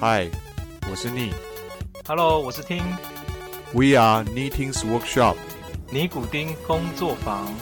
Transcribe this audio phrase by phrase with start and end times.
[0.00, 0.30] 嗨，
[0.88, 1.32] 我是你。
[2.06, 2.84] Hello，我是听
[3.74, 5.34] We are Knitting's Workshop。
[5.90, 7.52] 尼古丁工作坊。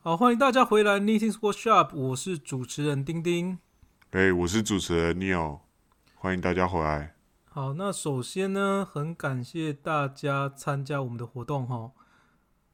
[0.00, 3.60] 好，欢迎大家回来 Knitting's Workshop，我是主持人丁丁。
[4.10, 5.60] 哎、我是主持人 Neil，
[6.16, 7.14] 欢迎大家回来。
[7.44, 11.92] 好，那首先呢，很感谢大家参加我们的活动哈。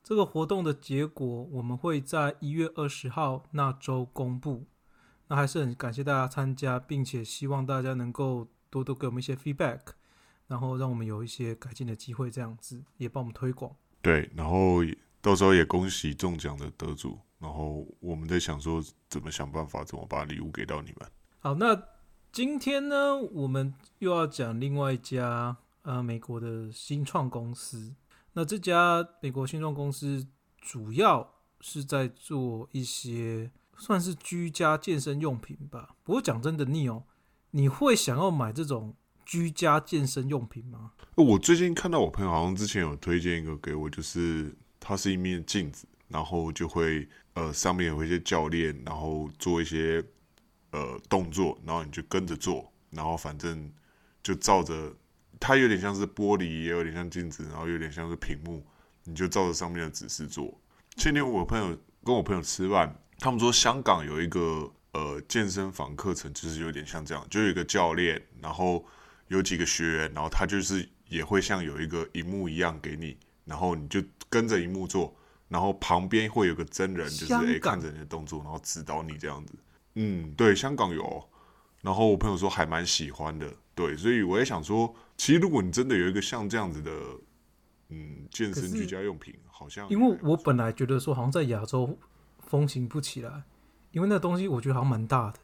[0.02, 4.64] 这个活动的结果我们会在一月二十号那周公布。
[5.29, 9.80] 那还是很感谢大家参加，并且希望大家能够多多给我们一些 feedback，
[10.46, 13.75] 然后让我们有一些改进的机会，这样子也帮我们推广。
[14.00, 14.79] 对，然后
[15.20, 21.11] 到时候也恭喜中奖的得主，然后我们在想说怎么想办法，怎么把礼物给到你们。
[21.40, 21.81] 好，那
[22.32, 27.95] 今天呢，我们又要讲另外一家呃美国的新创公司。
[28.32, 30.26] 那这家美国新创公司
[30.61, 35.95] 主要是在做一些算是居家健身用品吧。
[36.03, 37.05] 不过讲真的，你哦，
[37.53, 40.93] 你会想要买这种居家健身用品吗？
[41.15, 50.05] 我最近看到我朋友好像之前有推荐一个给我，就是它是一面镜子，然后就会呃上面有一些教练，然后做一些
[50.73, 53.70] 呃动作，然后你就跟着做，然后反正
[54.23, 54.92] 就照着
[55.41, 58.65] 它有点像是玻璃，也有点像镜子，然后有点像是屏幕，
[59.05, 60.59] 你就照着上面的指示做。
[60.97, 68.84] 前天我朋友跟我朋友吃饭，他们说香港有一个呃健身房课程，就是有点像这样，就有一个教练，然后
[69.27, 75.14] 有几个学员，然后他就是也会像有一个荧幕一样给你，然后你就跟着荧幕做，
[75.48, 79.55] 然后旁边会有个真人，就是香港诶看着你的动作，然后指导你这样子。
[79.94, 81.28] 嗯，对，香港有。
[81.80, 86.91] 然后我朋友说还蛮喜欢的，对，所以我也想说，其实如果你真的有一个像这样子的，
[87.91, 91.96] 嗯，健身居家用品，好像因为我本来觉得说好像在亚洲
[92.49, 93.45] 风行不起来，
[93.93, 95.35] 因为那东西我觉得好像蛮大的。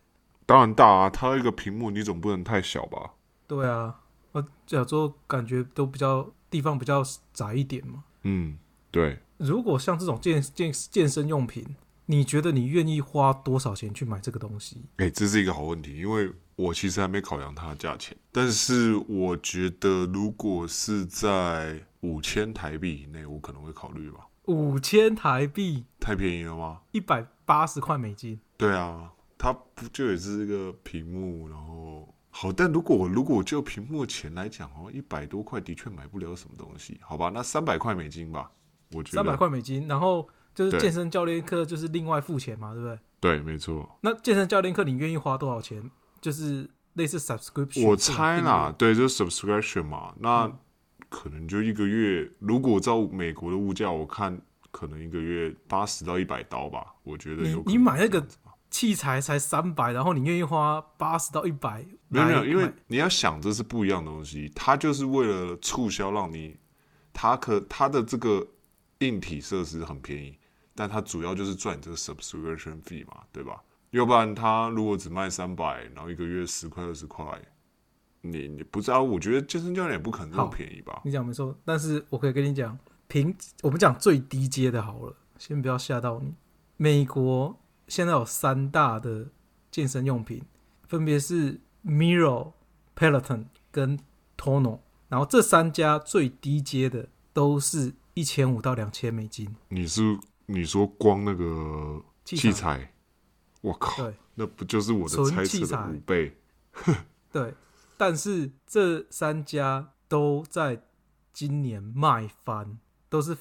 [0.47, 3.13] 当然大啊，它一个屏幕你总不能太小吧？
[3.47, 4.01] 对啊，
[4.33, 8.05] 呃，亚洲感觉都比较地方比较窄一点嘛。
[8.23, 8.59] 嗯，
[8.91, 11.77] 对，如果像这种健健健身用品，
[12.07, 14.83] 你觉得你愿意花多少钱去买这个东西？
[14.97, 24.20] 哎、这是一个好问题，因为我其实还没考量它的价钱，但是我觉得如果是在五千台币以内，我可能会考虑吧。
[24.47, 26.81] 五千台币，太便宜了吗？
[26.93, 28.39] 一百八十块美金。
[28.57, 37.31] 对啊，它不就也是一个屏幕，然后好，但如果我如果就屏幕钱来讲哦，一百多块的确买不了什么东西，好吧？
[37.33, 38.51] 那三百块美金吧，
[38.93, 42.99] 我觉得三百，块美金，然后就是健身教练课就是另外付钱嘛，对不对？
[43.21, 43.99] 对，没错。
[44.03, 45.91] 那健身教练课你愿意花多少钱？
[46.21, 50.51] 就是类似 subscription，我猜啦，订对，就是 subscription 嘛，那
[51.17, 54.36] 可能就一个月，如果照美国的物价，我看
[54.73, 58.27] 可能一个月八十到一百刀吧，我觉得你有可能你买那个
[58.69, 61.86] 器材才三百，然后你愿意花八十到一百？
[62.08, 66.57] 没有没有，因为你要想这是不一样的东西，它就是为了促销让你，
[67.13, 68.45] 它可它的这个
[68.98, 70.36] 硬体设施很便宜，
[70.75, 73.63] 但它主要就是赚你这个 subscription fee 嘛，对吧？
[73.91, 77.25] 要不然它如果只卖三百，然后一个月十块二十块，
[78.27, 81.02] 你你不知道，我觉得健身教练也不可能这么便宜吧？
[81.05, 86.34] 你讲没错，但是我可以跟你讲，平我们讲最低阶的好了，先不要吓到你。
[86.77, 89.29] 美国现在有三大的
[89.70, 90.42] 健身用品，
[90.89, 92.52] 分别是 Miro、
[92.96, 93.98] Peloton 跟
[94.39, 102.92] Tono，然后这三家最低阶的都是一千五到两千美金你是你说光那个器器材，
[103.61, 106.36] 我靠，对那不就是我的纯猜测五倍？
[107.30, 107.55] 对，
[107.97, 110.83] 但是这三家都在
[111.33, 112.79] 今年卖翻，
[113.09, 113.37] 都是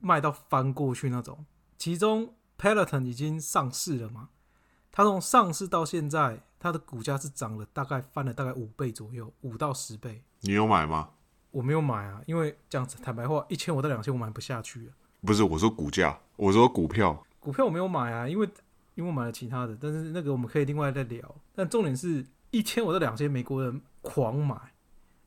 [0.00, 1.44] 卖到翻过去那种。
[1.76, 4.30] 其中 Peloton 已经上市了嘛，
[4.90, 10.22] 它从上市到现在，它的股价是涨了大概翻了大概五倍左右，五到十倍。
[10.40, 11.10] 你有买吗？
[11.50, 14.92] 我没有买啊，因为讲坦白话，一千五到两千我买不下去了。
[15.22, 17.24] 不是，我说股价，我说股票。
[17.40, 18.48] 股票我没有买啊，因为
[18.94, 21.34] 因为我买了其他的，但是那个我们可以另外再聊。
[21.54, 24.56] 但重点是一千五到两千，美国人狂买，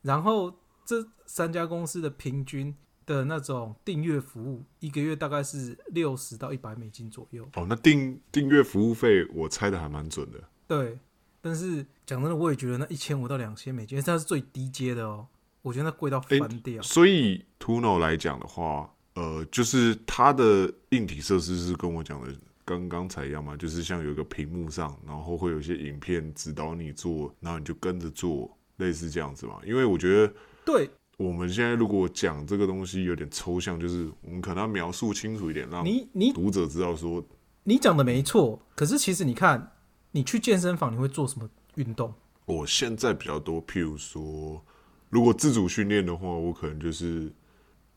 [0.02, 2.74] 然后这三家公司的平均
[3.06, 7.48] 的那种订阅服务，一个月大概是六十到一百美金左右。
[7.54, 10.42] 哦，那订订阅服务费我猜的还蛮准的。
[10.66, 10.98] 对，
[11.40, 15.26] 但是讲真的，我也觉得那一千五到两千美金，它是最低阶的哦，
[15.62, 16.82] 我觉得那贵到诶翻掉。
[16.82, 29.60] 所以 Tuno 来讲的话，呃，就是它的硬体设施是跟我讲的跟刚才一样嘛，就是像有一个屏幕上，然后会有一些影片指导你做，然后你就跟着做，类似这样子嘛。
[29.64, 30.32] 因为我觉得
[30.64, 37.24] 对我们现在如果讲这个东西有点抽象，就是我们可能要描述清楚一点，让你，你读者知道说，
[37.64, 39.72] 你讲的没错，可是其实你看，
[40.12, 42.12] 你去健身房你会做什么运动？
[42.44, 44.64] 我现在比较多，譬如说，
[45.10, 47.32] 如果自主训练的话，我可能就是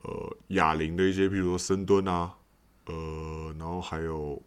[0.03, 2.31] 呃哑铃的一些，譬如说深蹲啊，
[2.85, 4.39] 呃，然后还有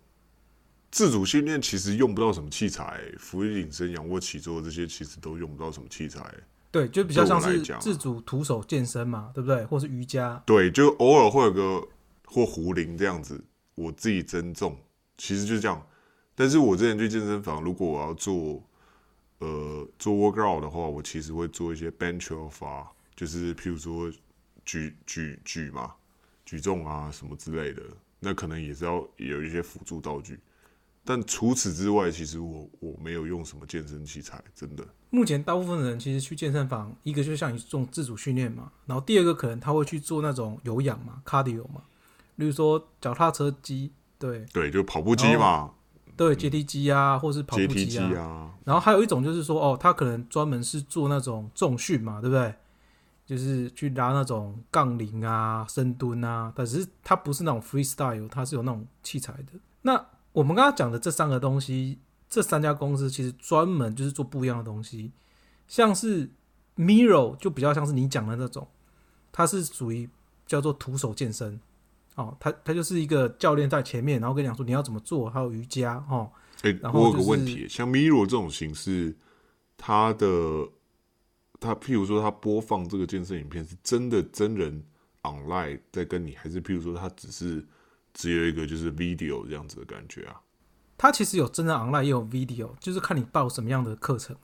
[0.91, 6.23] 自主训练，其实用不到什么器材，俯卧撑、仰卧起坐这些其实都用不到什么器材。
[6.71, 9.65] 对，就比较像是自主徒手健身嘛，对不对？
[9.67, 11.87] 或是瑜伽，对，就偶尔会有个
[12.27, 13.43] 或壶铃这样子，
[13.75, 14.77] 我自己增重，
[15.17, 15.87] 其实就这样。
[16.35, 18.63] 但是我之前去健身房，如果我要做
[19.39, 22.87] 呃做 workout 的话，我其实会做一些 bench off 啊，
[23.17, 24.11] 就是譬如说
[24.65, 25.95] 举举举嘛，
[26.45, 27.83] 举重啊什么之类的，
[28.21, 30.39] 那可能也是要有一些辅助道具。
[31.09, 34.85] 但除此之外，其实我我没有用什么健身器材，真的。
[35.09, 41.81] 目前大部分的人其实去健身房，一个就是像你这种自主训练嘛，然后第二个可能他会去做那种有氧嘛，cardio 嘛，
[42.37, 45.71] 例如说脚踏车机，对对，就跑步机嘛，
[46.15, 48.21] 对，阶梯机啊，或是跑步机啊。
[48.21, 52.55] 啊，然后还有一种就是说，哦，他可能专门是做那种重训嘛，对不对？
[53.25, 59.53] 就是去拉那种杠铃啊、深蹲啊，但是它不是那种 freestyle，它是有那种器材的。
[59.81, 60.07] 那
[60.39, 61.99] 我们刚刚讲的这三个东西，
[62.31, 65.11] 这三家公司其实专门就是做不一样的东西，
[65.67, 66.31] 像是
[66.77, 68.69] Miro 就比较像是你讲的那种，
[69.33, 70.09] 它是属于
[70.47, 71.59] 叫做徒手健身。
[72.15, 76.31] 哦，它它就是一个教练在前面，然后跟你讲说你要怎么做，还有瑜伽哦，
[76.63, 79.17] 哎、我有个然后就是问题，像 Miro 这种形式，
[79.77, 80.69] 它的
[81.59, 84.85] 它譬如说它播放这个健身影片，是真的真人
[85.23, 87.67] online 在跟你，还是譬如说它只是
[88.19, 90.41] 只有一个就是 video 这样子的感觉啊？
[90.97, 94.37] 它其实有真的 online 也有 video，就是看你报什么样的课程，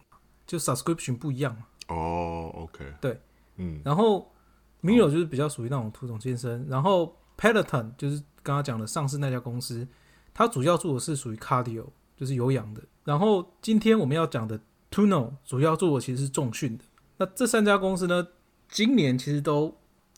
[0.46, 1.66] 就 subscription 不一样嘛。
[1.88, 3.20] 哦，OK，对，
[3.56, 4.32] 嗯，然后
[4.80, 9.88] Miro 就是比较属于那种徒手健身，然后 Peloton 就是刚刚讲的上市那家公司，
[10.32, 11.86] 它主要做的是属于 cardio，
[12.16, 12.80] 就是有氧的。
[13.02, 14.60] 然后今天我们要讲的
[14.92, 16.84] Tuno 主要做的其实是重训的。
[17.16, 18.28] 那这三家公司呢，
[18.68, 19.70] 今年其实都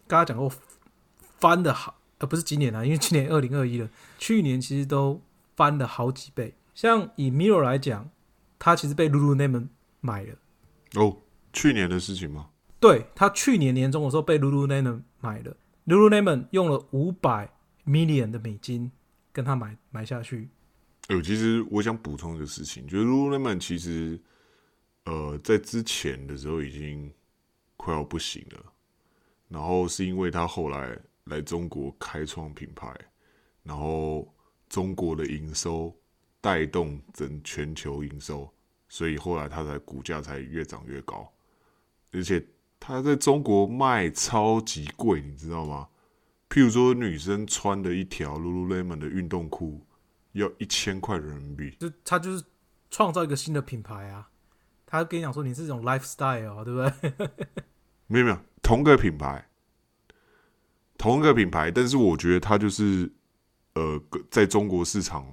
[0.07, 0.53] 刚刚讲过
[1.39, 5.21] 翻的好，呃，不是今年啊，因为今年二零二一了，去年其实都
[5.55, 6.55] 翻了好几倍。
[6.75, 8.11] 像以 Miro 来讲，
[8.59, 9.69] 它其实被 Lululemon
[10.01, 10.35] 买了。
[10.95, 11.19] 哦，
[11.53, 12.51] 去年的事情吗？
[12.79, 17.51] 对他去年年中的时候被 Lululemon 买了，Lululemon 用了五百
[17.87, 18.93] million 的美金
[19.33, 20.51] 跟他买买下去。
[21.09, 24.21] 哎、其实我想补充一个事情，就是 Lululemon 其实
[25.05, 27.11] 呃在之前的时候已经
[27.77, 28.73] 快要不行了，
[29.49, 32.93] 然后是因为他后来来中国开创品牌，
[33.63, 34.27] 然后
[34.69, 35.95] 中国的营收
[36.41, 38.53] 带动整全球营收，
[38.89, 41.33] 所以后来它才股价才越涨越高，
[42.13, 42.45] 而且
[42.81, 45.89] 它在中国卖超级贵，你知道吗？
[46.49, 49.85] 譬如说女生穿的一条 Lululemon 的运动裤
[50.33, 52.45] 要一千块人民币，就他就是
[52.89, 54.31] 创造一个新的品牌啊，
[54.87, 57.29] 他跟你讲说你是这种 lifestyle，啊对不对？
[58.07, 59.49] 没有没有，同个品牌，
[60.99, 63.11] 同一个品牌，但是我觉得它就是
[63.75, 64.01] 呃，
[64.31, 65.27] 在中国市场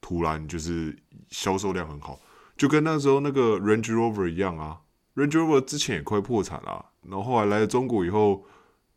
[0.00, 0.96] 突然就是
[1.28, 2.18] 销售量很好，
[2.56, 4.80] 就跟那时候那个 Range Rover 一样啊
[5.16, 8.44] ，Range Rover 之前也快破产了、然后后来来了中国以后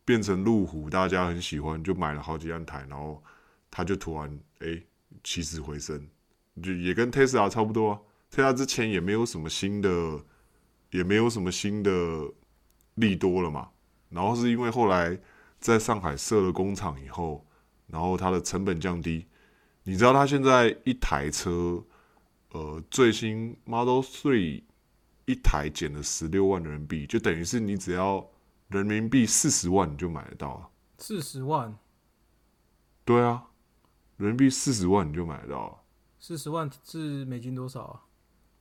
[0.06, 3.24] 变成路虎，大家很喜欢，就买了好几万台，然后
[3.70, 4.82] 它就突然哎
[5.24, 6.08] 起死回生，
[6.62, 8.00] 就也跟 Tesla 差不多啊
[8.32, 10.24] ，Tesla 之前也没有什么新的，
[10.92, 11.92] 也没有什么新的
[12.96, 13.70] 利多了嘛。
[14.10, 15.18] 然后是因为后来
[15.62, 17.46] 在上海设了工厂以后，
[17.88, 19.28] 然后它的成本降低。
[19.84, 21.84] 你知道它现在一台车，
[22.50, 24.64] 呃，最新 Model Three
[25.26, 28.28] 一台减了十六万人民币，就等于是你只要
[28.70, 30.70] 人民币四十万你就买得到啊。
[30.98, 31.78] 四十万，
[33.06, 33.48] 对啊，
[34.18, 35.78] 人民币四十万你就买得到啊。
[36.20, 38.02] 四十万是美金多少啊？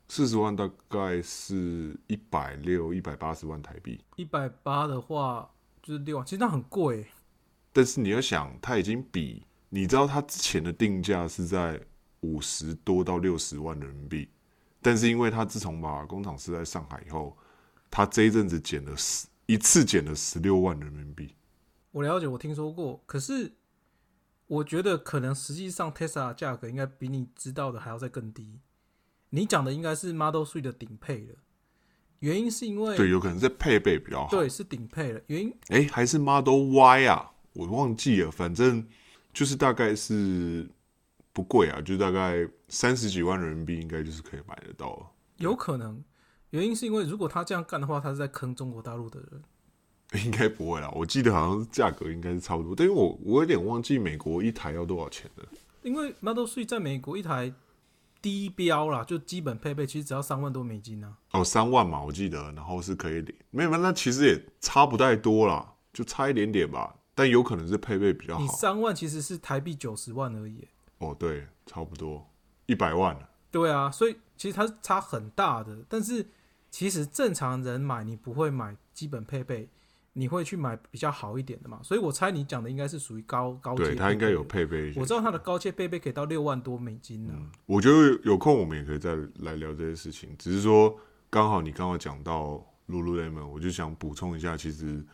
[0.09, 4.03] 四十万大概是一百六、一百八十万台币。
[4.17, 5.51] 一百八的话
[5.91, 7.05] 就是六万，其实那很贵。
[7.73, 11.81] 但是你要想，它已经比你知道它之前的定价是在
[12.21, 14.29] 五十多到六十万人民币，
[14.81, 17.37] 但是因为它自从把工厂设在上海以后，
[17.91, 21.35] 它这一阵子减了十一次减了十六万人民币。
[21.91, 23.53] 我了解，我听说过，可是
[24.47, 28.61] 我觉得可能实际上 Tesla 的价格应该比你知道的还要再更低。
[29.31, 31.35] 你讲的应该是 Model Three 的顶配了，
[32.21, 34.31] 原因是因为对，有可能是配备比较好。
[34.31, 38.87] 对是顶配了，原因哎、还是 Model Y 啊，我忘记了，反正
[39.33, 40.69] 就是大概是
[41.33, 45.07] 不贵啊，就大概三十几万人民币，应该就是可以买得到了。
[45.39, 46.03] 有可能，
[46.51, 49.43] 原因是因为如果他这样干的话，他是在坑中国大陆的人。
[50.25, 55.45] 应该不会啦，我记得好像是价格应该是差不多，但因为我我有点忘记美国一台要多少钱了。
[55.83, 57.55] 因为 Model 3在美国一台
[58.23, 68.49] 低标啦，就基本配备，其实只要三万多美金呢、哦，三万嘛，我记得，然后是可以领，没有，那其实也差不太多啦，就差一点点吧，但有可能是配备比较好你。
[68.49, 70.67] 三万其实是台币九十万而已。
[70.99, 72.29] 哦，对，差不多
[72.67, 73.29] 一百万了。
[73.51, 75.79] 对啊，所以其实它是差很大的。
[75.89, 76.27] 但是
[76.71, 79.69] 其实正常人买，你不会买基本配备，
[80.13, 81.81] 你会去买比较好一点的嘛。
[81.83, 83.85] 所以我猜你讲的应该是属于高高阶。
[83.85, 84.45] 对，它应该有。
[84.51, 84.99] 配备一些。
[84.99, 90.35] 我知道它的高阶配备可以到六万多美金呢、嗯，我觉得有空我们也可以再来聊这些事情。
[90.37, 90.99] 只是说，
[91.31, 95.05] 刚好你刚好讲到 Lululemon，我就想补充一下，其实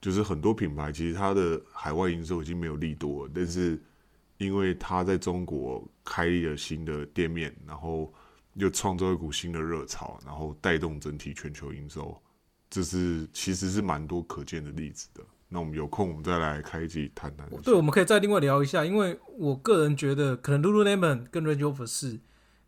[0.00, 3.78] 就是很多品牌其实它的海外营收已经没有利多了，但是
[4.38, 8.10] 因为它在中国开立了新的店面，然后
[8.54, 12.18] 又创造一股新的热潮，然后带动整体全球营收，
[12.70, 15.22] 这是其实是蛮多可见的例子的。
[15.48, 17.48] 那我们有空我们再来开一集谈谈。
[17.62, 22.20] 对，我们可以再另外聊一下，因为我个人觉得可能 Lululemon 跟 Range Rover 是，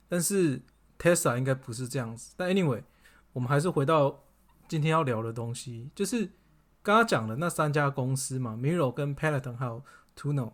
[0.09, 0.63] 但是
[0.99, 2.33] Tesla 应该不是这样子。
[2.39, 2.83] 但 anyway，
[3.35, 4.25] 我们还是回到
[4.67, 6.25] 今天要聊的东西，就是
[6.83, 9.85] 刚刚讲的那三家公司嘛，Miro 跟 Peloton 还有
[10.19, 10.53] Tuno，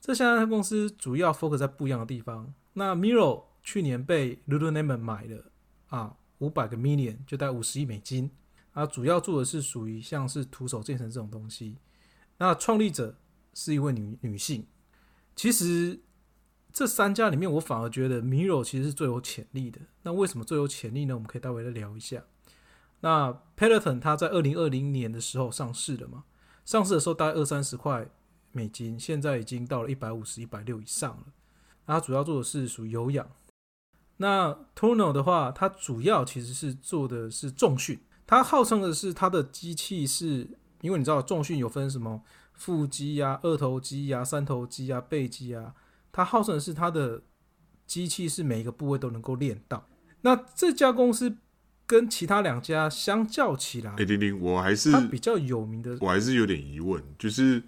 [0.00, 2.54] 这三家公司主要 focus 在不一样的地方。
[2.74, 5.50] 那 Miro 去年被 Lululemon 买了
[5.88, 8.30] 啊，五百个 million 就大概五十亿美金。
[8.72, 11.76] 啊，主要做的是属于像是徒手健身这种东西。
[12.38, 13.16] 那创立者
[13.52, 14.66] 是一位女女性。
[15.34, 16.00] 其实
[16.72, 19.80] 这三家里面，我反而觉得 Miro 其实是最有潜力的。
[20.02, 21.14] 那为什么最有潜力呢？
[21.14, 22.22] 我们可以待会再聊一下。
[23.00, 26.24] 那 Peloton 它在二零二零年的时候上市了嘛？
[26.64, 28.08] 上市的时候大概二三十块
[28.52, 31.26] 美金，现在已经到了一百五十、一百六以上了。
[31.86, 33.28] 它主要做的是属于有氧。
[34.18, 37.98] 那 Tono 的话，它主要其实是做的是重训。
[38.30, 40.48] 它号称的是它的机器是，
[40.82, 42.22] 因为你知道重训有分什么
[42.52, 45.74] 腹肌呀、二头肌呀、三头肌呀、背肌啊，
[46.12, 47.22] 它号称的是它的
[47.88, 49.88] 机器是每一个部位都能够练到。
[50.20, 51.38] 那这家公司
[51.88, 57.60] 跟其他两家相较起来哎，，玲玲，我还是它比较有名的，我还是有点疑问，就是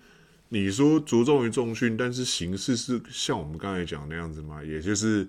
[0.51, 4.63] 你说着重于重训，但是形式是像我们刚才讲那样子吗？
[4.63, 5.29] 也就是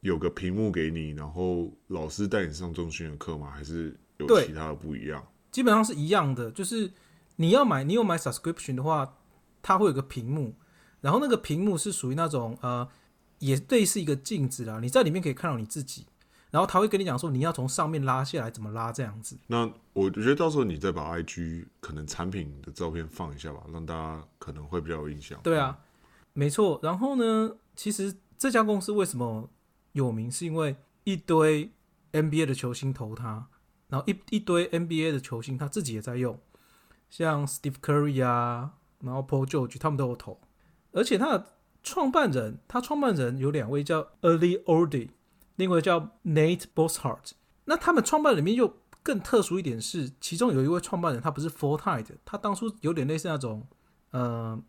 [0.00, 3.50] 有个屏幕给你，然后老师带你上重训的课吗？
[3.50, 5.26] 还是有对其他的不一样？
[5.50, 6.92] 基本上是一样的，就是
[7.36, 9.16] 你要买，你有买 subscription 的话，
[9.62, 10.54] 它会有个屏幕，
[11.00, 12.88] 然后那个屏幕是属于那种呃，
[13.38, 16.06] 也类似一个镜子啦，你在里面可以看到你自己，
[16.50, 19.36] 然后他会跟你讲说你要从上面拉下来怎么拉这样子。
[19.46, 25.38] 那我觉得到时候你再把 IG 可能产品的照片放一下吧，让大家可能会比较有印象。
[25.42, 25.78] 对啊，
[26.32, 26.78] 没错。
[26.82, 29.48] 然后呢，其实这家公司为什么
[29.92, 31.72] 有名，是因为一堆
[32.12, 33.48] NBA 的球星投它，
[33.88, 36.38] 然后一一堆 NBA 的球星他自己也在用，
[37.08, 40.40] 像 Steve Curry 啊，然后 Paul George 他们都有投，
[40.92, 41.46] 而且他的
[41.82, 45.10] 创办人，他创办人有两位叫 Early Ordy，
[45.56, 47.32] 另外叫 Nate Boshart。
[47.64, 53.66] 那他们创办人里面又更特殊一点是，其中有一位创办人他不是 full time，他当初有点类似那种
[54.10, 54.60] 呃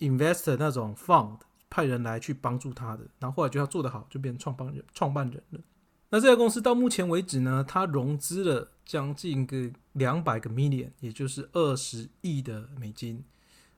[0.00, 1.38] investor 那种 fund
[1.70, 5.60] 派人来去帮助他的，然后后来觉得他做得好，就变成创办人创办人了。
[6.10, 13.24] 那这家公司到目前为止呢，它融资了将近个两百个 million，也就是二十亿的美金，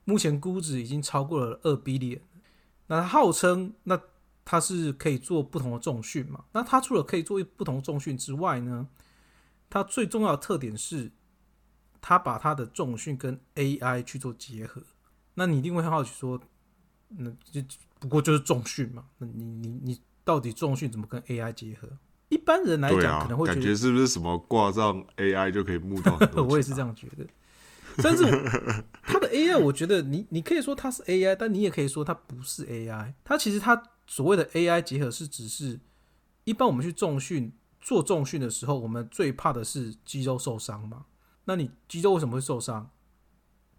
[0.05, 2.21] 目前估值已经超过了二 billion。
[2.89, 3.99] 那它号称那
[4.45, 6.45] 它是可以做不同的重训嘛？
[6.53, 8.89] 那它除了可以做不同重训之外呢，
[9.71, 11.11] 它最重要的特点是，
[12.01, 14.83] 它把它的重训跟 AI 去做结合。
[15.35, 16.41] 那你一定会很好奇说，
[17.09, 17.63] 那就
[17.99, 19.07] 不过就是重训嘛？
[19.19, 21.89] 那你你你到底重训怎么跟 AI 结合？
[22.29, 26.45] 一般人来讲可能，会感觉得，是不是什么挂上 AI 就可以募到很多？
[26.49, 27.27] 我也是这样觉得。
[28.01, 28.25] 但是
[29.03, 33.15] 它的 AI，我觉得你你可以说它是 AI，但你也可以说它不是 AI。
[33.25, 35.81] 它其实它所谓的 AI 结合是只是
[36.45, 41.07] 一般我们去重训做重训的时候，我们最怕的是肌肉受伤嘛。
[41.45, 42.91] 那你肌肉为什么会受伤？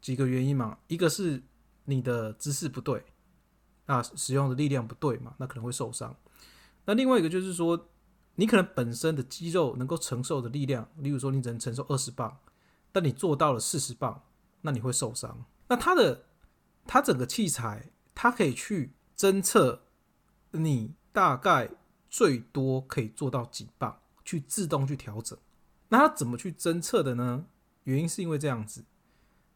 [0.02, 1.44] 几个原因嘛，一个是
[1.86, 3.04] 你的姿势不对，
[3.86, 6.16] 那使用的力量不对嘛，那可能会受伤。
[6.86, 7.89] 那另外一个就是说，
[8.40, 12.38] 你可能本身的肌肉能够承受的力量，例如说你只能承受二十磅，
[12.90, 14.24] 但你做到了四十磅，
[14.62, 15.44] 那你会受伤。
[15.68, 16.24] 那它的
[16.88, 19.82] 它整个器材，它可以去侦测
[20.52, 21.70] 你大概
[22.10, 25.38] 最多可以做到几磅，去自动去调整。
[25.90, 27.46] 那它怎么去侦测的呢？
[27.84, 28.86] 原因是因为这样子，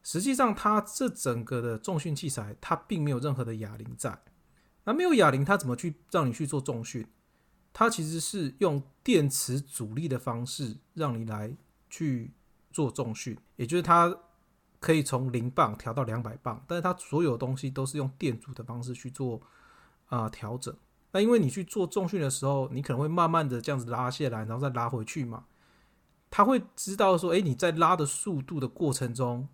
[0.04, 4.20] 实际上它这整个的重训器材，它并没有任何的哑铃在。
[4.84, 7.08] 那没有哑铃，它怎么去让你去做重训？
[7.74, 11.58] 它其实是用电磁阻力的方式让你来
[11.90, 12.32] 去
[12.72, 14.16] 做重训，也就是它
[14.80, 19.42] 可以从零磅调到两百磅，但是它所有东西都是用电阻的方式去做
[20.08, 20.76] 啊、调整。
[21.12, 25.46] 那因为你去做重训的时候，你可能会慢慢的这样子拉下来，然后再拉回去嘛。
[26.30, 29.48] 他会知道说，哎，你在拉的速度的过程中，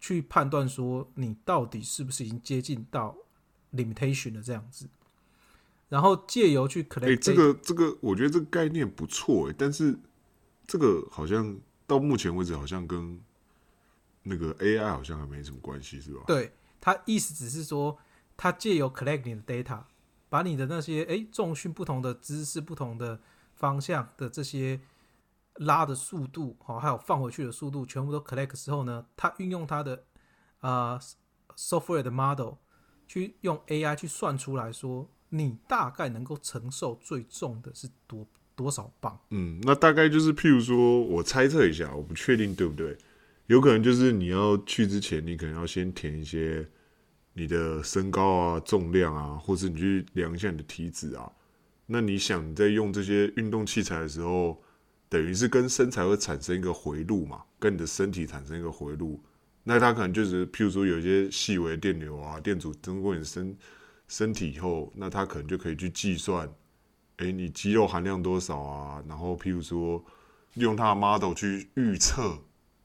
[0.00, 3.16] 去判断说你到底是不是已经接近到
[3.72, 4.88] limitation 了这样子。
[5.90, 9.98] 然后借由去 collect，哎，这个这个，我觉得这个概念不错哎，但是
[10.64, 13.20] 这个好像到目前为止好像跟
[14.22, 16.22] 那个 AI 好像还没什么关系，是吧？
[16.28, 17.98] 对，它意思只是说，
[18.36, 19.82] 它借由 collect 你的 data，
[20.28, 23.20] 把你的那些哎重训不同的姿势、不同的
[23.56, 24.80] 方向的这些
[25.54, 30.04] 拉的速度，好，还有放回去的速度，全部都 collect 之后呢，它运用它的
[30.60, 31.00] 啊
[31.56, 32.54] software 的 model
[33.08, 35.10] 去用 AI 去算出来说。
[35.30, 39.16] 你大概能够承受最重的是多多少磅？
[39.30, 42.98] 嗯，那大概就是，譬如说，我猜测一下，我不确定对不对，
[43.46, 46.68] 有可能就是你要去之前，你可能要先填一些
[47.34, 51.30] 你的身高啊、重量啊，或是你去量一下你的体脂啊。
[51.86, 54.60] 那你想你在用这些运动器材的时候，
[55.08, 59.22] 等于是跟身材会产生一个回路嘛，跟你的身体产生一个回路。
[59.62, 63.56] 那它可能就是，譬如说，有一些细微电流啊、电阻通过你身。
[64.10, 66.52] 身体以后，那他可能就可以去计算，
[67.18, 69.00] 哎，你肌肉含量多少啊？
[69.06, 70.04] 然后，譬如说，
[70.54, 72.36] 用他的 model 去预测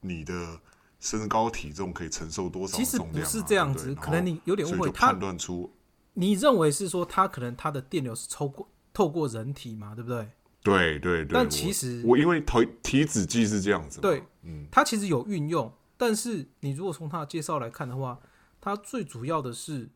[0.02, 0.62] 你的
[1.00, 4.92] 身高体重可以承受多少其实不是这样子，可能你有点误会。
[4.92, 5.74] 判断出，
[6.14, 9.96] 你认为是说他可能他的电流是透过透过人体嘛？
[9.96, 10.30] 对不对？
[10.62, 11.34] 对对对。
[11.34, 18.20] 但其实我因为体体脂计是这样子，对，嗯，它其实有运用，但是你如果从他的介绍来看的话，
[18.62, 19.90] 它最主要的是。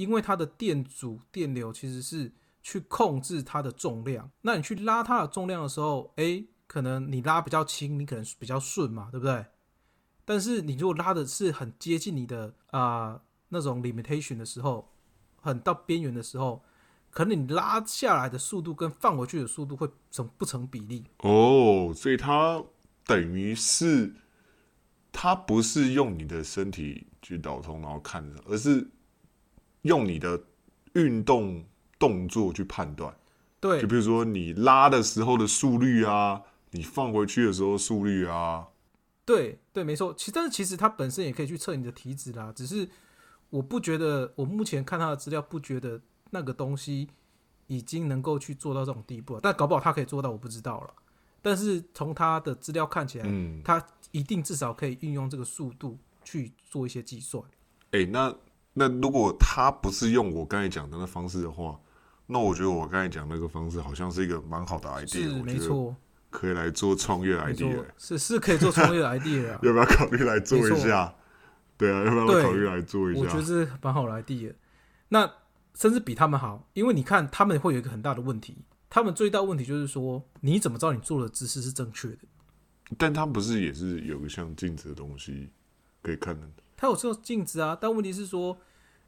[0.00, 9.44] 因为它的电阻电流其实是去控制它的重量，那你去拉它的重量的时候，哎，可能你拉比较轻，你可能比较顺嘛，对不对？
[10.24, 14.90] 但是你如果拉的是很接近你的啊那种 limitation 的时候，
[15.42, 16.64] 很到边缘的时候，
[17.10, 21.04] 可能你拉下来的速度跟放回去的速度会成不成比例。
[21.18, 22.64] 哦，所以它
[23.04, 24.14] 等于是
[25.12, 28.88] 它不是用你的身体去导通，然后看着，而是。
[29.82, 30.40] 用你的
[30.94, 31.64] 运动
[31.98, 33.14] 动作去判断，
[33.60, 38.66] 对，就比如说你拉的时候的速率啊，你放回去的时候速率啊，
[39.24, 40.12] 对对，没错。
[40.14, 42.88] 其但是其实它本身也可以去测你的体脂啦，只是
[43.48, 47.08] 我不觉得，我目前看它的资料不觉得那个东西
[47.66, 50.94] 已经能够去做到这种地步了，但搞不好它可以做到，我不知道了。
[51.40, 57.42] 但是从它的资料看起来，嗯，它一定至少可以运用这个速度去做一些计算。
[57.92, 58.34] 哎，那。
[58.72, 61.78] 那如果他不是用我刚才讲的那方式的话，
[62.26, 65.94] 那我觉得我刚才讲那个方式好像是一个蛮好的 idea，是没错，
[66.30, 71.12] 可以来做创业 idea，是是可以做创业 idea， 要不要考虑来做一下？
[71.76, 73.20] 对啊，要不要考虑来做一下？
[73.20, 74.54] 我觉得是蛮好的 idea，
[75.08, 75.28] 那
[75.74, 82.18] 甚至比他们好，因为你看他们会有一个很大的问题，他们最大问题就是说你怎么知道你做的姿势是正确的？
[82.96, 85.50] 但他不是也是有个像镜子的东西
[86.02, 86.48] 可以看的？
[86.80, 88.58] 它有这个镜子啊，但问题是说，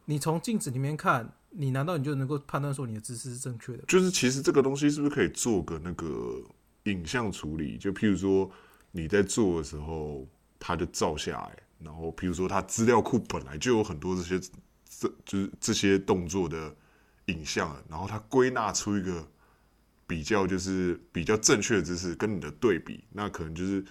[0.05, 3.85] 你从镜子里面看，你难道你就能够判断说你的姿势是正确的？
[3.89, 6.39] 就是其实这个东西是不是可以做个那个
[6.83, 7.79] 影像处理？
[7.79, 8.51] 就譬如说
[8.91, 14.39] 你在做的时候，它就照下来，然后譬如说它资料库本来就有很多这些
[14.85, 16.77] 这就是这些动作的
[17.29, 19.27] 影像，然后它归纳出一个
[20.07, 23.83] 比较就是比较正确的姿势跟你的对比，那可能就是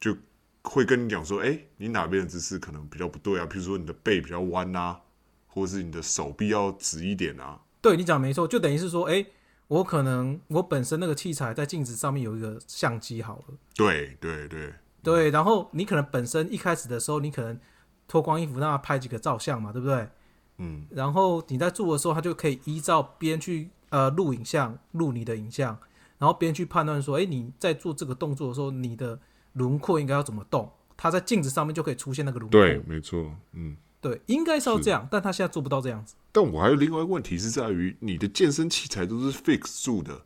[0.00, 0.16] 就。
[0.64, 3.46] 会跟你讲说，哎，你哪边的姿势可能比较不对啊？
[3.46, 4.98] 比如说你的背比较弯啊，
[5.46, 7.60] 或者是你的手臂要直一点啊。
[7.82, 9.24] 对你讲没错，就等于是说，哎，
[9.68, 13.54] 我可能我本身那个器材在镜子上面有一个相机好了。
[13.76, 14.72] 对对对
[15.02, 17.60] 对，然后你可能本身一开始的时候，你可能
[18.08, 20.08] 脱光衣服让他拍几个照相嘛，对不对？
[20.56, 20.86] 嗯。
[20.90, 25.78] 然后你在做的时候，他就可以依照边去呃录影像，录你的影像，
[26.16, 29.20] 然后边去判断说，哎，你在做这个动作的时候，你的。
[29.54, 30.70] 轮廓应该要怎么动？
[30.96, 32.60] 它在镜子上面就可以出现那个轮廓。
[32.60, 36.14] 对，没错，嗯，对，应该是要这样，但他现在做不到这样子。
[36.30, 40.22] 但我还有另外一个问题是在于，你的健身器材都是 fix 住的，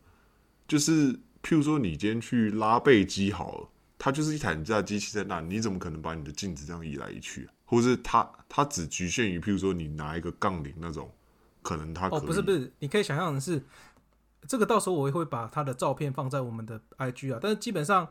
[0.67, 7.49] 就是譬如说你今天去拉背机好了，它就是一台你家机器在那，你怎么可能把你的镜子这样移来移去？
[7.65, 11.11] 或者是它它只局限于譬如说你拿一个杠铃那种，
[11.63, 13.63] 可能它哦不是不是，你可以想象的是，
[14.47, 18.07] 这个到时候我也会把它的照片放在我们的 IG 啊，但是基本上。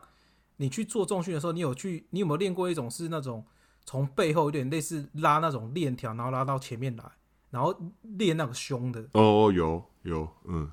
[0.58, 3.44] 你去做重训的时候，你有去，你有没有练过一种是那种
[3.84, 7.04] 从背后有点类似拉那种链条，然后拉到前面来，
[7.50, 9.08] 然后练那个胸的？
[9.14, 10.70] 哦，有有，嗯，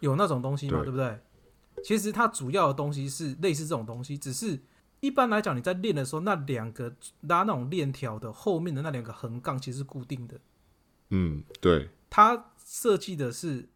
[0.00, 1.18] 有那种东西嘛，对不对？
[1.82, 4.60] 其实它主要的东西是类似这种东西，只是
[5.00, 10.40] 一般来讲你在练的时候，那两个拉那种链条的后面的那两个横杠其实是固定的。
[11.10, 11.88] 嗯，对。
[12.10, 13.68] 它设计的是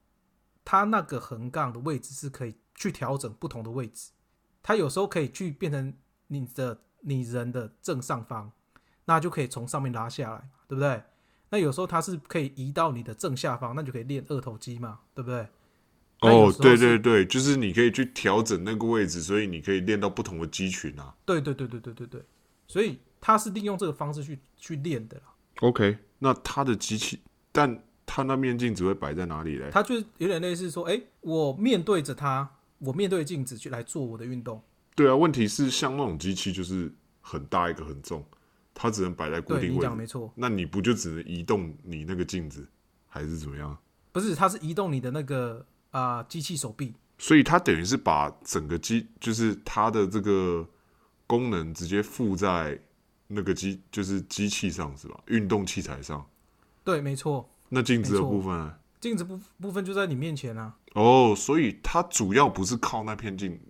[0.64, 4.10] 它那个横杠的位置是可以去调整不同的位置，
[4.62, 5.92] 它有时候可以去变成
[6.28, 8.52] 你的你人的正上方，
[9.04, 11.02] 那就可以从上面拉下来，对不对？
[11.50, 15.46] 那有时候它是可以移到你的正下方，那就可以练二头肌嘛，对不对？
[16.20, 21.12] 哦对对对，就是你可以去调整那个位置，所以你可以练到不同的肌群啊。
[21.24, 22.24] 对对对对对对对，
[22.68, 25.24] 所以它是利用这个方式去去练的啦。
[25.62, 27.20] OK，那它的机器，
[27.50, 29.68] 但它那面镜子会摆在哪里嘞？
[29.72, 32.48] 它就是有点类似说，哎、我面对着它，
[32.82, 34.62] 我面对镜子去来做我的运动。
[34.94, 38.24] 对啊，问题是像那种机器就是很大一个很重，
[38.74, 42.68] 它只能摆在固定位置，讲没错，那你不就只能移动你那个镜子，
[43.08, 43.76] 还是怎么样？
[44.12, 46.94] 不是，它是移动你的那个啊、机器手臂。
[47.18, 50.68] 所以它等于是把整个机，就是它的这个
[51.26, 52.78] 功能直接附在
[53.28, 55.20] 那个机，就是机器上是吧？
[55.28, 56.28] 运动器材上。
[56.84, 58.74] 对，没错，那镜子的部分呢？
[59.02, 60.76] 镜子部部分就在你面前啊。
[60.94, 63.60] 哦，所以它主要不是靠那片镜，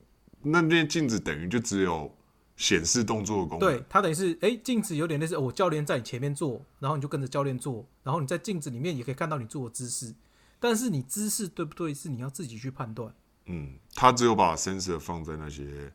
[0.42, 2.14] 那面镜子等于就只有
[2.54, 3.60] 显示动作的功能。
[3.60, 10.14] 对，它等于是，哎、镜子有点类似，哦我教练在你前面做，然后你就跟着教练做，然后你在镜子里面也可以看到你做的姿势，
[10.60, 13.14] 但是你姿势对不对是你要自己去判断。
[13.46, 15.90] 嗯，他只有把 sensor 放在那些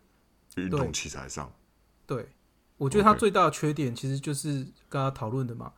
[0.56, 1.54] 运动器材上。
[2.08, 2.28] 对，
[2.78, 5.74] 我觉得他最大的缺点其实就是刚刚讨论的嘛。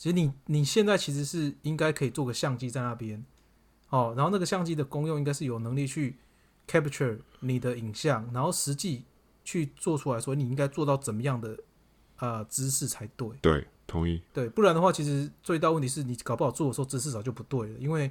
[0.00, 3.22] 其实你你现在其实是应该可以做个相机在那边，
[3.90, 6.16] 哦，然后那个相机的功用应该是有能力去
[6.66, 9.04] capture 你的影像，然后实际
[9.44, 11.58] 去做出来说你应该做到怎么样的
[12.16, 13.28] 呃姿势才对。
[13.42, 14.22] 对，同意。
[14.32, 18.10] 对，不然的话，其实最大问题是你搞不好做的时候姿势早就不对了，因为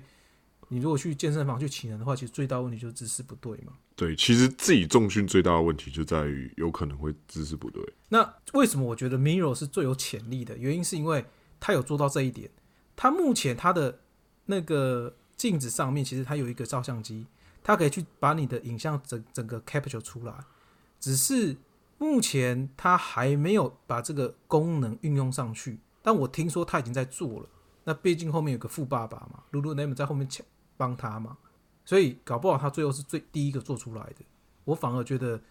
[0.67, 3.73] 你如果去健身房去请人的话，其实最大问题就是姿势不对嘛。
[3.95, 7.83] 对，其实自己重训最大的问题就在于有可能会姿势不对。
[8.09, 10.55] 那为什么我觉得 Miro 是最有潜力的？
[10.55, 11.25] 原因是因为
[11.59, 12.49] 他有做到这一点。
[12.95, 13.99] 他目前他的
[14.45, 17.25] 那个镜子上面，其实他有一个照相机，
[17.63, 20.33] 他可以去把你的影像整整个 capture 出来。
[20.99, 21.55] 只是
[21.97, 25.79] 目前他还没有把这个功能运用上去。
[26.01, 27.49] 但我听说他已经在做了。
[27.83, 30.45] 那毕竟后面有个富爸爸嘛，Lulu n a m 在后面抢
[30.77, 31.37] 帮他嘛，
[31.85, 34.25] 所以搞不好他最后是最第一个做出来的。
[34.65, 35.41] 我反而觉得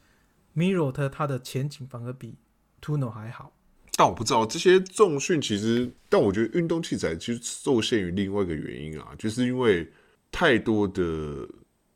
[0.55, 2.37] Miro 它它的前景反而比
[2.81, 3.53] Tuno 还好。
[3.99, 9.91] 但我不知道这些重训其实，但我觉得运动器材其实受限于另外一个原因啊，就是因为
[10.31, 11.49] 太多的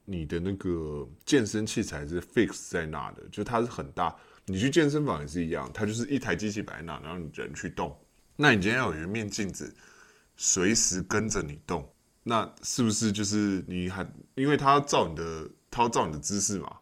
[0.04, 4.12] 你的那个健身器材是 fix 在那的，就它是很大。
[4.46, 7.96] 你去健身房也是一样，它就是一台机器摆在那，然后你人去动。
[8.34, 9.72] 那你今天要有一面镜子，
[10.36, 11.88] 随时跟着你动，
[12.24, 16.78] 那是不是就是你还因为它要照你的，它要照你的姿势嘛？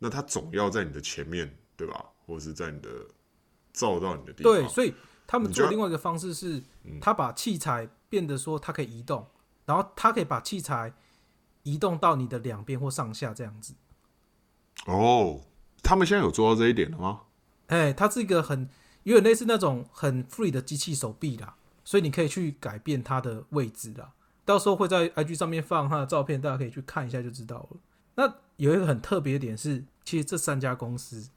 [0.00, 2.04] 那它总要在你的前面，对吧？
[2.26, 2.88] 或者是在你的
[3.74, 4.52] 照到你的地方。
[4.54, 4.94] 对，所以
[5.26, 6.62] 他们做另外一个方式是，
[6.98, 9.26] 他把器材变得说它可以移动，
[9.66, 10.94] 然后它可以把器材
[11.64, 13.74] 移动到你的两边或上下这样子。
[14.86, 15.42] 哦，
[15.82, 17.22] 他们现在有做到这一点了吗？
[17.66, 18.68] 哎，它是一个很
[19.02, 24.12] 有点类似那种很 free 的机器手臂啦，所以你可以去改变它的位置啦。
[24.44, 27.78] 到时候会在 IG 上面放它的照片，大家可以去看一下就知道了。
[28.16, 31.30] 那有一个很特别的点是，其实这三家公司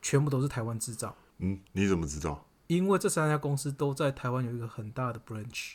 [0.00, 2.46] 全部都是台湾制造，嗯，你怎么知道？
[2.68, 5.74] 因为这三家公司都在台湾有一个很大的 branch。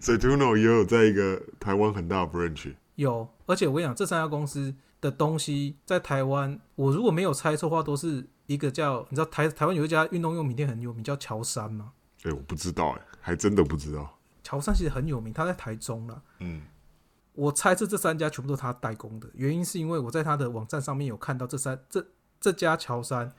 [0.00, 2.74] 所以 Tuno 也有在一个台湾很大的 branch。
[2.94, 11.92] 有，而且我跟你讲，这三家公司的东西在台湾，我如果没有猜错的话，都是一个叫你知道台台湾有一家运动用品店很有名，叫乔山吗？
[12.22, 14.18] 哎、我不知道、哎，还真的不知道。
[14.42, 16.22] 乔山其实很有名，他在台中啦。
[16.38, 16.62] 嗯，
[17.32, 22.06] 我猜测这三家全部都是他代工的，原因是因为我在他的网站上面有看到这三这
[22.40, 23.32] 这家乔山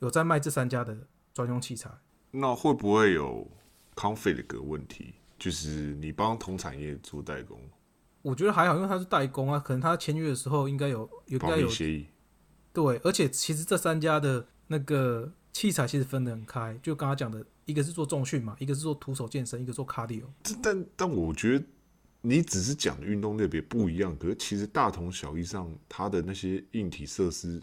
[0.00, 0.96] 有在卖这三家的
[1.32, 1.90] 专用器材。
[2.32, 3.50] 那会不会有
[3.94, 5.14] conflict 的问题？
[5.38, 7.58] 就是你帮同产业做代工，
[8.20, 12.06] 我觉得还好，因为他是代工啊，可能他签约的时候应该有有应保该有协议。
[12.74, 20.24] 对，而且其实这三家的那个器材其实分得很开，就刚刚讲的，一个是做重训嘛，一个是做徒手健身，一个做 cardio。
[20.42, 21.64] 这但但我觉得
[22.20, 27.60] 你只是讲的运动类别不一样，可是其实大同小异上，它的那些硬体设施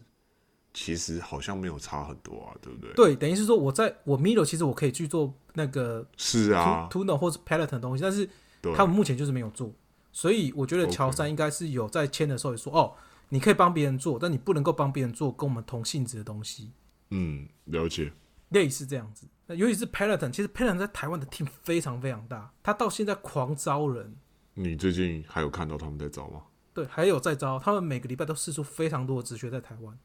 [0.79, 2.93] 其实好像没有差很多啊，对不对？
[2.93, 8.29] 对，等于是说我在我 Milo 其实我可以去做那个是啊，Tuno 或是 Peloton 的东西，但是，
[8.75, 9.73] 他们目前就是没有做，
[10.11, 12.93] 所以我觉得乔山应该是有在签的时候也说，哦，
[13.29, 16.71] 你可以帮别人做，但你不能够帮别人做跟我们同性质的东西，
[17.09, 18.13] 嗯，了解。
[18.49, 19.25] 类似这样子。
[19.47, 24.15] 那尤其是 Peloton，其实 Peloton 在台湾的 team 非常非常大，他到现在狂招人，
[24.53, 26.43] 你最近还有看到他们在招吗？
[26.71, 29.97] 对，还有在招，他们每个礼拜都试出非常多的职缺在台湾。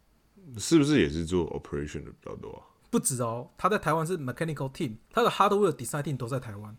[0.58, 2.62] 是不是也是做 operation 的比较多啊？
[2.90, 6.76] 不止哦，他在台湾是 mechanical team，他的 hardware design team 都在台湾。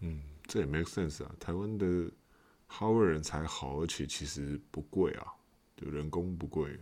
[0.00, 1.30] 嗯这也 make sense 啊。
[1.40, 1.86] 台湾的
[2.68, 5.26] hardware 人才好，而且其实不贵啊，
[5.76, 6.78] 就人工不贵。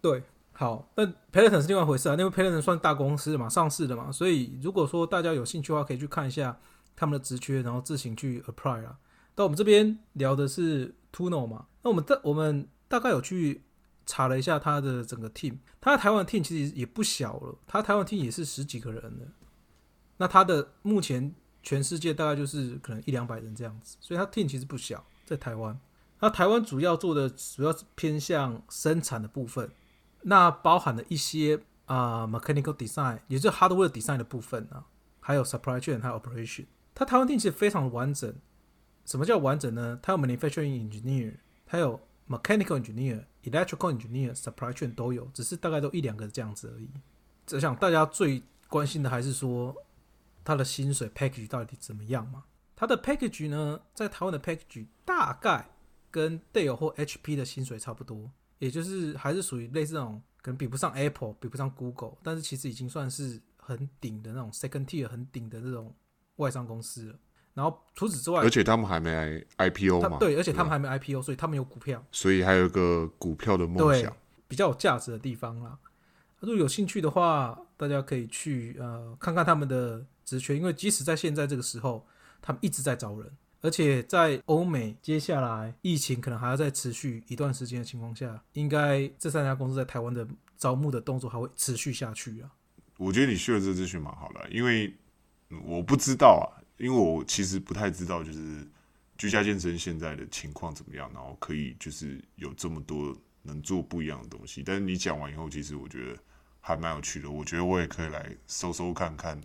[0.00, 6.56] 对，好，那 Peloton 是另外一回事啊，因为 Peloton 算大公司嘛，上市的嘛，所以如果说大家有兴趣的话，可以去看一下
[6.94, 8.98] 他们的职缺，然后自行去 apply 啊。
[9.34, 13.62] 到我们这边聊的是 Tuno 嘛，那我们大我们大概有去
[14.10, 19.28] 查了一下他的整个 team，他台湾 team 其实也不小了，他台湾 team 也是十几个人的。
[20.16, 25.78] 那他的目前全世界大概就是可能一两百人这样子，所以他 team 其实不小，在台湾。
[26.18, 29.70] 那台湾主要做的主要是偏向生产的部分，
[30.22, 34.84] 那包含了一些啊、mechanical design，也就是 hardware design 的部分啊，
[35.20, 36.66] 还有 supply chain 还有 operation。
[36.94, 38.34] 他台湾 team 其实非常的完整。
[39.06, 39.98] 什么叫完整呢？
[40.02, 41.34] 他有 manufacturing engineer，
[41.66, 41.98] 他有
[42.30, 46.88] mechanical engineer、electrical engineer、supply chain 都有，只是大概都一两个这样子而已。
[47.52, 49.74] 我想大家最关心的还是说
[50.44, 52.44] 他的薪水 package 到底怎么样嘛？
[52.76, 55.68] 他的 package 呢，在台湾的 package 大概
[56.10, 65.92] 跟 Dell 或 HP 的薪水差不多，也就是还是属于类似那种可能比不上 Apple、比不上 Google，但是其实已经算是很顶的那种 second tier 很顶的这种
[66.36, 67.18] 外商公司了。
[67.60, 72.02] 然后除此之外而，且他们还没 IPO 嘛，对，而且他们吧还没 IPO，所以他们有股票。
[72.10, 74.16] 所以还有一个股票的梦对想。，
[74.48, 75.78] 比较有价值的地方啦。
[76.38, 82.06] 如果有兴趣的话，大家可以去呃看看他们的职缺，因为即使在现在这个时候，
[82.40, 92.48] 他们一直在招人，而且在欧美接下来疫情可能还要再持续一段时间的情况下，应该这三家公司在台湾的招募的动作还会持续下去啊。
[92.96, 94.92] 我觉得你去了这资讯蛮好的，因为
[95.50, 98.66] 嗯我不知道啊，因为我其实不太知道，就是
[99.18, 104.62] 居家健身现在的情况怎么样，然后可以就是有这么多能做不一样的东西。
[104.62, 106.18] 但是你讲完以后，其实我觉得
[106.60, 109.38] 还蛮有趣的，我觉得我也可以来搜搜看看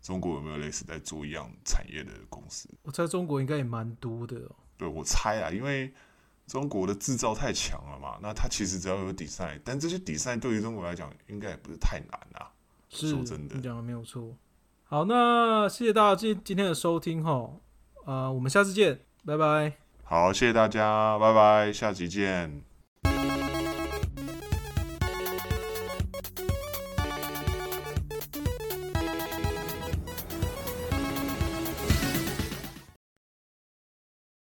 [0.00, 2.68] 中国有没有类似在做一样产业的公司。
[2.82, 4.54] 我猜中国应该也蛮多的、哦。
[4.78, 5.92] 对我猜啊，因为
[6.46, 12.52] 中国的制造太强了嘛，那它其实只要有 design，但这些 design 对于中国来讲应该也不是太难啊。
[12.88, 14.36] 是说真的你讲的没有错。
[14.88, 17.50] 好，那谢谢大家今今天的收听哈，
[18.04, 19.72] 啊、我们下次见，拜拜。
[20.04, 22.65] 好，谢谢大家，拜拜，下集见。